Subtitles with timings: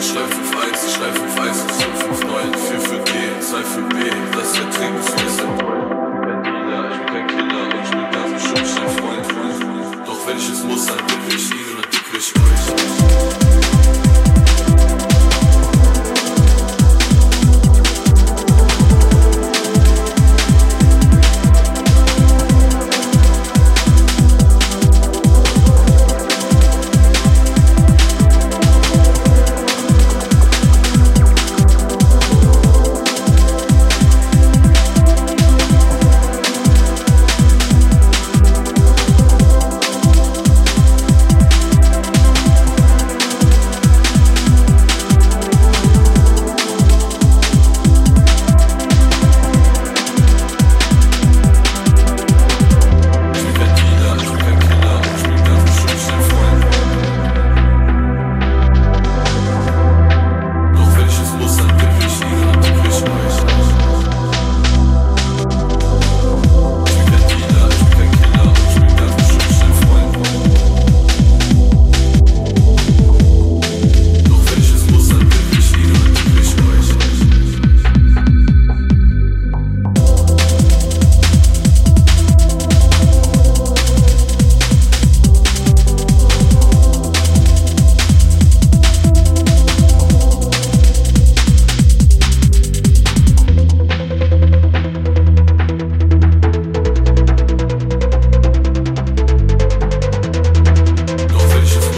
[0.00, 1.60] schreib 5 1,
[2.00, 6.90] 5 9, 4 für D, 2 für B, das ist der Trick, ist Kein Dealer,
[6.90, 10.06] ich bin kein Killer und ich bin ganz bestimmt nicht dein Freund.
[10.06, 13.01] Doch wenn ich es muss, dann dick ich ihn oder dick ich euch.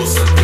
[0.04, 0.43] Los